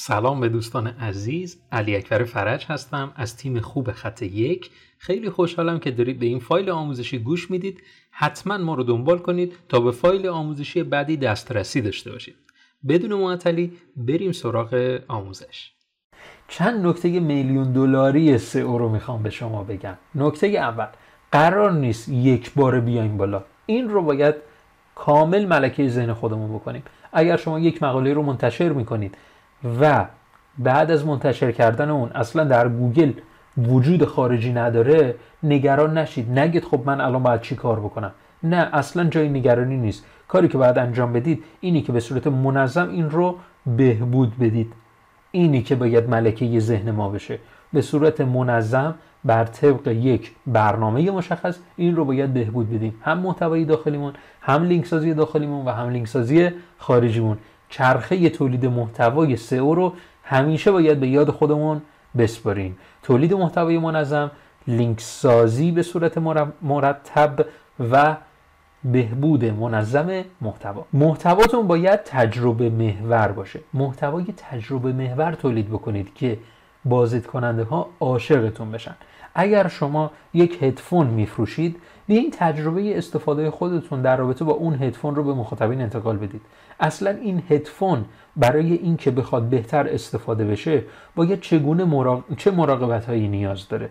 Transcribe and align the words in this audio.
سلام 0.00 0.40
به 0.40 0.48
دوستان 0.48 0.86
عزیز 0.86 1.62
علی 1.72 1.96
اکبر 1.96 2.24
فرج 2.24 2.66
هستم 2.66 3.12
از 3.16 3.36
تیم 3.36 3.60
خوب 3.60 3.92
خط 3.92 4.22
یک. 4.22 4.70
خیلی 4.98 5.30
خوشحالم 5.30 5.78
که 5.78 5.90
دارید 5.90 6.18
به 6.18 6.26
این 6.26 6.38
فایل 6.38 6.70
آموزشی 6.70 7.18
گوش 7.18 7.50
می‌دید. 7.50 7.82
حتما 8.10 8.58
ما 8.58 8.74
رو 8.74 8.82
دنبال 8.82 9.18
کنید 9.18 9.52
تا 9.68 9.80
به 9.80 9.90
فایل 9.90 10.28
آموزشی 10.28 10.82
بعدی 10.82 11.16
دسترسی 11.16 11.80
داشته 11.80 12.12
باشید. 12.12 12.34
بدون 12.88 13.12
معطلی 13.14 13.72
بریم 13.96 14.32
سراغ 14.32 15.00
آموزش. 15.08 15.72
چند 16.48 16.86
نکته 16.86 17.20
میلیون 17.20 17.72
دلاری 17.72 18.38
سئو 18.38 18.78
رو 18.78 18.88
می‌خوام 18.88 19.22
به 19.22 19.30
شما 19.30 19.64
بگم. 19.64 19.98
نکته 20.14 20.46
اول 20.46 20.86
قرار 21.32 21.72
نیست 21.72 22.08
یک 22.08 22.54
بار 22.54 22.80
بیایم 22.80 23.16
بالا. 23.16 23.44
این 23.66 23.88
رو 23.88 24.02
باید 24.02 24.34
کامل 24.94 25.46
ملکه 25.46 25.88
ذهن 25.88 26.12
خودمون 26.12 26.54
بکنیم. 26.54 26.82
اگر 27.12 27.36
شما 27.36 27.60
یک 27.60 27.82
مقاله 27.82 28.12
رو 28.12 28.22
منتشر 28.22 28.72
می‌کنید 28.72 29.16
و 29.80 30.06
بعد 30.58 30.90
از 30.90 31.06
منتشر 31.06 31.52
کردن 31.52 31.90
اون 31.90 32.10
اصلا 32.14 32.44
در 32.44 32.68
گوگل 32.68 33.12
وجود 33.58 34.04
خارجی 34.04 34.52
نداره 34.52 35.14
نگران 35.42 35.98
نشید. 35.98 36.38
نگید 36.38 36.64
خب 36.64 36.82
من 36.86 37.00
الان 37.00 37.22
باید 37.22 37.40
چی 37.40 37.56
کار 37.56 37.80
بکنم؟ 37.80 38.12
نه 38.42 38.68
اصلا 38.72 39.04
جای 39.04 39.28
نگرانی 39.28 39.76
نیست. 39.76 40.04
کاری 40.28 40.48
که 40.48 40.58
باید 40.58 40.78
انجام 40.78 41.12
بدید 41.12 41.44
اینی 41.60 41.82
که 41.82 41.92
به 41.92 42.00
صورت 42.00 42.26
منظم 42.26 42.88
این 42.88 43.10
رو 43.10 43.36
بهبود 43.66 44.38
بدید. 44.38 44.72
اینی 45.30 45.62
که 45.62 45.74
باید 45.74 46.08
ملکه 46.08 46.60
ذهن 46.60 46.90
ما 46.90 47.08
بشه. 47.08 47.38
به 47.72 47.82
صورت 47.82 48.20
منظم 48.20 48.94
بر 49.24 49.44
طبق 49.44 49.88
یک 49.88 50.32
برنامه 50.46 51.10
مشخص 51.10 51.58
این 51.76 51.96
رو 51.96 52.04
باید 52.04 52.34
بهبود 52.34 52.70
بدیم. 52.70 52.94
هم 53.02 53.18
محتوای 53.18 53.64
داخلیمون 53.64 54.12
هم 54.40 54.64
لینک 54.64 54.86
سازی 54.86 55.14
داخلیمون 55.14 55.66
و 55.66 55.70
هم 55.70 55.88
لینک 55.88 56.06
سازی 56.06 56.50
خارجیمون. 56.78 57.38
چرخه 57.68 58.30
تولید 58.30 58.66
محتوای 58.66 59.36
سئو 59.36 59.74
رو 59.74 59.92
همیشه 60.24 60.70
باید 60.70 61.00
به 61.00 61.08
یاد 61.08 61.30
خودمون 61.30 61.82
بسپاریم. 62.18 62.78
تولید 63.02 63.34
محتوای 63.34 63.78
منظم 63.78 64.30
لینک 64.66 65.00
سازی 65.00 65.72
به 65.72 65.82
صورت 65.82 66.18
مرتب 66.62 67.46
و 67.92 68.16
بهبود 68.84 69.44
منظم 69.44 70.24
محتوا. 70.40 70.84
محتواتون 70.92 71.66
باید 71.66 72.02
تجربه 72.02 72.70
محور 72.70 73.28
باشه. 73.28 73.60
محتوای 73.74 74.24
تجربه 74.36 74.92
محور 74.92 75.32
تولید 75.32 75.68
بکنید 75.68 76.14
که 76.14 76.38
بازدید 76.84 77.26
کننده 77.26 77.64
ها 77.64 77.88
عاشقتون 78.00 78.72
بشن. 78.72 78.94
اگر 79.34 79.68
شما 79.68 80.10
یک 80.34 80.62
هدفون 80.62 81.06
میفروشید 81.06 81.76
به 82.08 82.14
این 82.14 82.30
تجربه 82.30 82.98
استفاده 82.98 83.50
خودتون 83.50 84.02
در 84.02 84.16
رابطه 84.16 84.44
با 84.44 84.52
اون 84.52 84.82
هدفون 84.82 85.14
رو 85.14 85.24
به 85.24 85.34
مخاطبین 85.34 85.80
انتقال 85.80 86.16
بدید. 86.16 86.40
اصلا 86.80 87.10
این 87.10 87.42
هدفون 87.50 88.04
برای 88.36 88.72
اینکه 88.72 89.10
بخواد 89.10 89.42
بهتر 89.42 89.88
استفاده 89.88 90.44
بشه 90.44 90.82
باید 91.16 91.40
چگونه 91.40 91.84
مراق... 91.84 92.24
چه 92.36 92.50
مراقبت 92.50 93.04
هایی 93.04 93.28
نیاز 93.28 93.68
داره؟ 93.68 93.90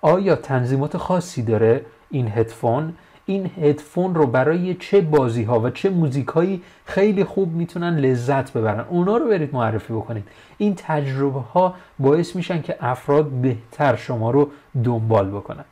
آیا 0.00 0.36
تنظیمات 0.36 0.96
خاصی 0.96 1.42
داره 1.42 1.84
این 2.10 2.28
هدفون؟ 2.28 2.94
این 3.28 3.50
هدفون 3.62 4.14
رو 4.14 4.26
برای 4.26 4.74
چه 4.74 5.00
بازی 5.00 5.42
ها 5.42 5.60
و 5.60 5.70
چه 5.70 5.90
موزیک 5.90 6.26
هایی 6.26 6.62
خیلی 6.84 7.24
خوب 7.24 7.52
می‌تونن 7.52 7.98
لذت 7.98 8.52
ببرن؟ 8.52 8.84
اونا 8.88 9.16
رو 9.16 9.28
برید 9.28 9.54
معرفی 9.54 9.92
بکنید. 9.92 10.24
این 10.58 10.74
تجربه 10.76 11.40
ها 11.40 11.74
باعث 11.98 12.36
میشن 12.36 12.62
که 12.62 12.76
افراد 12.80 13.26
بهتر 13.26 13.96
شما 13.96 14.30
رو 14.30 14.50
دنبال 14.84 15.30
بکنن. 15.30 15.64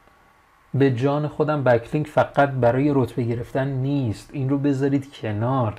به 0.75 0.91
جان 0.91 1.29
خودم 1.29 1.65
بکلینک 1.65 2.07
فقط 2.07 2.51
برای 2.51 2.93
رتبه 2.95 3.23
گرفتن 3.23 3.69
نیست. 3.69 4.31
این 4.33 4.49
رو 4.49 4.59
بذارید 4.59 5.13
کنار. 5.13 5.75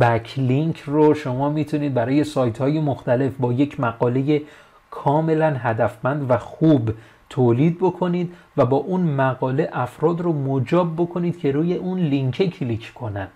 بکلینک 0.00 0.80
رو 0.80 1.14
شما 1.14 1.50
می‌تونید 1.50 1.94
برای 1.94 2.24
سایت 2.24 2.58
های 2.58 2.80
مختلف 2.80 3.32
با 3.38 3.52
یک 3.52 3.80
مقاله 3.80 4.42
کاملا 4.90 5.56
هدفمند 5.58 6.30
و 6.30 6.38
خوب 6.38 6.90
تولید 7.30 7.78
بکنید 7.78 8.34
و 8.56 8.66
با 8.66 8.76
اون 8.76 9.00
مقاله 9.00 9.68
افراد 9.72 10.20
رو 10.20 10.32
مجاب 10.32 10.94
بکنید 10.96 11.38
که 11.38 11.52
روی 11.52 11.74
اون 11.74 11.98
لینک 11.98 12.50
کلیک 12.50 12.92
کنن. 12.94 13.28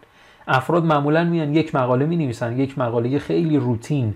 افراد 0.49 0.85
معمولا 0.85 1.25
میان 1.25 1.55
یک 1.55 1.75
مقاله 1.75 2.07
می 2.07 2.17
نویسن 2.17 2.59
یک 2.59 2.79
مقاله 2.79 3.19
خیلی 3.19 3.57
روتین 3.57 4.15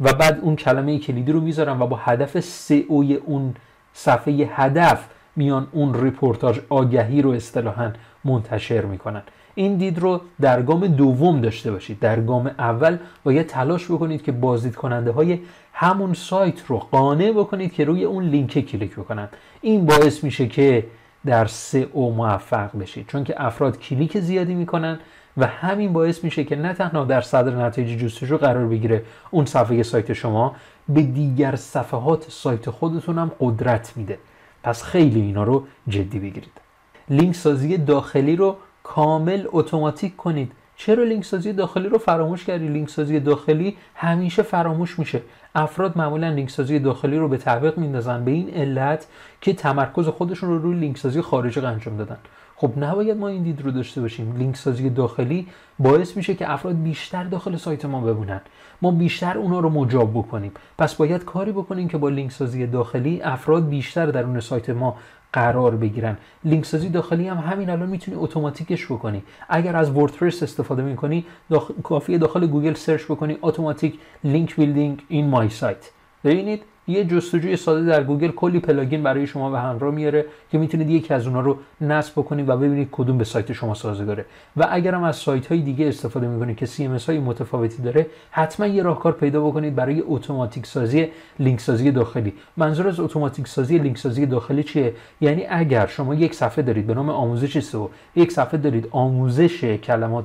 و 0.00 0.12
بعد 0.12 0.40
اون 0.42 0.56
کلمه 0.56 0.98
کلیدی 0.98 1.32
رو 1.32 1.40
می‌ذارن 1.40 1.80
و 1.80 1.86
با 1.86 1.96
هدف 1.96 2.40
سئوی 2.40 3.14
اون 3.14 3.54
صفحه 3.92 4.50
هدف 4.54 5.08
میان 5.36 5.66
اون 5.72 6.02
رپورتاژ 6.02 6.60
آگهی 6.68 7.22
رو 7.22 7.30
اصطلاحا 7.30 7.92
منتشر 8.24 8.84
می‌کنن. 8.84 9.22
این 9.54 9.76
دید 9.76 9.98
رو 9.98 10.20
در 10.40 10.62
گام 10.62 10.86
دوم 10.86 11.40
داشته 11.40 11.72
باشید. 11.72 11.98
در 11.98 12.20
گام 12.20 12.46
اول 12.46 12.96
باید 13.24 13.46
تلاش 13.46 13.84
بکنید 13.84 14.22
که 14.22 14.32
بازدید 14.32 14.74
کننده 14.74 15.10
های 15.10 15.38
همون 15.72 16.14
سایت 16.14 16.66
رو 16.66 16.78
قانع 16.78 17.32
بکنید 17.32 17.72
که 17.72 17.84
روی 17.84 18.04
اون 18.04 18.24
لینک 18.24 18.66
کلیک 18.66 18.92
بکنن. 18.92 19.28
این 19.60 19.86
باعث 19.86 20.24
میشه 20.24 20.48
که 20.48 20.86
در 21.26 21.50
اون 21.92 22.14
موفق 22.14 22.78
بشید. 22.78 23.06
چون 23.06 23.24
که 23.24 23.34
افراد 23.44 23.78
کلیک 23.78 24.20
زیادی 24.20 24.54
می‌کنن 24.54 24.98
و 25.36 25.46
همین 25.46 25.92
باعث 25.92 26.24
میشه 26.24 26.44
که 26.44 26.56
نه 26.56 26.72
تنها 26.72 27.04
در 27.04 27.20
صدر 27.20 27.66
نتایج 27.66 27.98
جستجو 27.98 28.36
قرار 28.36 28.66
بگیره 28.66 29.02
اون 29.30 29.44
صفحه 29.44 29.82
سایت 29.82 30.12
شما 30.12 30.54
به 30.88 31.02
دیگر 31.02 31.56
صفحات 31.56 32.26
سایت 32.30 32.70
خودتون 32.70 33.18
هم 33.18 33.30
قدرت 33.40 33.92
میده. 33.96 34.18
پس 34.62 34.82
خیلی 34.82 35.20
اینا 35.20 35.44
رو 35.44 35.66
جدی 35.88 36.18
بگیرید. 36.18 36.60
لینک 37.08 37.34
سازی 37.34 37.76
داخلی 37.76 38.36
رو 38.36 38.56
کامل 38.82 39.46
اتوماتیک 39.52 40.16
کنید. 40.16 40.52
چرا 40.76 41.04
لینک 41.04 41.24
سازی 41.24 41.52
داخلی 41.52 41.88
رو 41.88 41.98
فراموش 41.98 42.44
کردی؟ 42.44 42.68
لینک 42.68 42.88
سازی 42.88 43.20
داخلی 43.20 43.76
همیشه 43.94 44.42
فراموش 44.42 44.98
میشه. 44.98 45.22
افراد 45.54 45.98
معمولا 45.98 46.28
لینک 46.28 46.50
سازی 46.50 46.78
داخلی 46.78 47.16
رو 47.16 47.28
به 47.28 47.36
تعویق 47.36 47.78
میندازن 47.78 48.24
به 48.24 48.30
این 48.30 48.50
علت 48.50 49.06
که 49.40 49.52
تمرکز 49.52 50.08
خودشون 50.08 50.48
رو 50.48 50.58
روی 50.58 50.76
لینک 50.80 50.98
سازی 50.98 51.20
خارجی 51.20 51.60
انجام 51.60 51.96
دادن. 51.96 52.16
خب 52.56 52.72
نباید 52.76 53.16
ما 53.16 53.28
این 53.28 53.42
دید 53.42 53.62
رو 53.62 53.70
داشته 53.70 54.00
باشیم. 54.00 54.36
لینک 54.36 54.56
سازی 54.56 54.90
داخلی 54.90 55.46
باعث 55.78 56.16
میشه 56.16 56.34
که 56.34 56.52
افراد 56.52 56.82
بیشتر 56.82 57.24
داخل 57.24 57.56
سایت 57.56 57.84
ما 57.84 58.00
بمونن. 58.00 58.40
ما 58.82 58.90
بیشتر 58.90 59.38
اونا 59.38 59.60
رو 59.60 59.70
مجاب 59.70 60.10
بکنیم. 60.10 60.52
پس 60.78 60.94
باید 60.94 61.24
کاری 61.24 61.52
بکنیم 61.52 61.88
که 61.88 61.98
با 61.98 62.08
لینک 62.08 62.32
سازی 62.32 62.66
داخلی 62.66 63.22
افراد 63.22 63.68
بیشتر 63.68 64.06
در 64.06 64.24
اون 64.24 64.40
سایت 64.40 64.70
ما 64.70 64.96
قرار 65.32 65.76
بگیرن. 65.76 66.16
لینک 66.44 66.66
سازی 66.66 66.88
داخلی 66.88 67.28
هم 67.28 67.38
همین 67.38 67.70
الان 67.70 67.88
می‌تونی 67.88 68.16
اتوماتیکش 68.16 68.86
بکنی. 68.86 69.22
اگر 69.48 69.76
از 69.76 69.90
وردپرس 69.90 70.42
استفاده 70.42 70.82
می‌کنی 70.82 71.24
داخل... 71.50 71.74
کافیه 71.82 72.18
داخل 72.18 72.46
گوگل 72.46 72.74
search 72.74 73.04
بکنی 73.04 73.38
automatic 73.42 73.98
link 74.24 74.56
building 74.56 75.02
in 75.08 75.28
my 75.28 75.48
site. 75.48 75.90
ببینید 76.24 76.62
یه 76.90 77.04
جستجوی 77.04 77.56
ساده 77.56 77.84
در 77.84 78.04
گوگل 78.04 78.30
کلی 78.30 78.60
پلاگین 78.60 79.02
برای 79.02 79.26
شما 79.26 79.50
به 79.50 79.60
همراه 79.60 79.94
میاره 79.94 80.24
که 80.50 80.58
می‌تونید 80.58 80.90
یکی 80.90 81.14
از 81.14 81.26
اونها 81.26 81.40
رو 81.40 81.58
نصب 81.80 82.12
بکنید 82.12 82.48
و 82.48 82.56
ببینید 82.56 82.88
کدوم 82.92 83.18
به 83.18 83.24
سایت 83.24 83.52
شما 83.52 83.74
سازگاره 83.74 84.24
و 84.56 84.66
اگر 84.70 84.94
هم 84.94 85.02
از 85.02 85.16
سایت 85.16 85.46
های 85.46 85.60
دیگه 85.60 85.88
استفاده 85.88 86.28
می‌کنید 86.28 86.56
که 86.56 86.66
CMS 86.66 87.04
های 87.04 87.18
متفاوتی 87.18 87.82
داره 87.82 88.06
حتما 88.30 88.66
یه 88.66 88.82
راهکار 88.82 89.12
پیدا 89.12 89.46
بکنید 89.46 89.74
برای 89.74 90.02
اتوماتیک 90.06 90.66
سازی 90.66 91.08
لینک 91.38 91.60
سازی 91.60 91.90
داخلی. 91.90 92.32
منظور 92.56 92.88
از 92.88 93.00
اتوماتیک 93.00 93.48
سازی 93.48 93.78
لینک 93.78 93.98
سازی 93.98 94.26
داخلی 94.26 94.62
چیه؟ 94.62 94.94
یعنی 95.20 95.46
اگر 95.48 95.86
شما 95.86 96.14
یک 96.14 96.34
صفحه 96.34 96.62
دارید 96.62 96.86
به 96.86 96.94
نام 96.94 97.10
آموزش 97.10 97.58
سو 97.58 97.90
یک 98.16 98.32
صفحه 98.32 98.58
دارید 98.58 98.88
آموزش 98.90 99.64
کلمات 99.64 100.24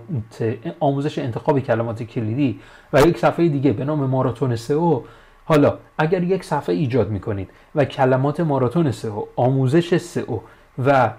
آموزش 0.80 1.20
انتخاب 1.20 1.60
کلمات 1.60 2.04
کلیدی 2.04 2.60
و 2.94 3.02
یک 3.02 3.18
صفحه 3.18 3.48
دیگه 3.50 3.72
به 3.72 3.86
نام 3.86 4.00
ماراتون 4.00 4.56
سو 4.56 5.04
حالا 5.46 5.78
اگر 5.98 6.24
یک 6.24 6.44
صفحه 6.44 6.76
ایجاد 6.76 7.10
می‌کنید 7.10 7.50
و 7.76 7.86
کلمات 7.86 8.40
ماراتون 8.40 8.92
سئو 8.92 9.24
آموزش 9.36 9.98
سئو 9.98 10.40
و 10.86 11.12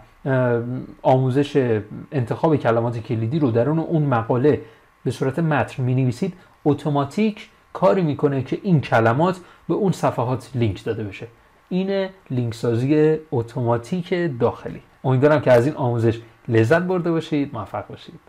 آموزش 1.03 1.81
انتخاب 2.13 2.57
کلمات 2.57 2.99
کلیدی 2.99 3.39
رو 3.39 3.51
درون 3.51 3.79
اون 3.79 4.03
مقاله 4.03 4.61
به 5.05 5.11
صورت 5.11 5.39
متن 5.39 5.83
می 5.83 5.95
نویسید 5.95 6.35
اتوماتیک 6.65 7.49
کاری 7.73 8.03
می‌کنه 8.03 8.43
که 8.43 8.59
این 8.63 8.81
کلمات 8.81 9.37
به 9.69 9.75
اون 9.75 9.93
صفحات 9.93 10.51
لینک 10.55 10.84
داده 10.84 11.05
بشه. 11.05 11.27
این 11.69 12.09
لینک 12.31 12.55
سازی 12.55 13.17
اتوماتیک 13.33 14.15
داخلی. 14.41 14.83
امیدوارم 15.05 15.41
که 15.41 15.53
از 15.53 15.67
این 15.67 15.77
آموزش 15.77 16.21
لذت 16.49 16.83
برده 16.83 17.11
باشید 17.11 17.55
موفق 17.55 17.87
باشید. 17.87 18.21